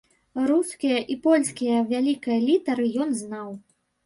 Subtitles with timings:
[0.51, 3.49] Рускія і польскія вялікія літары ён знаў.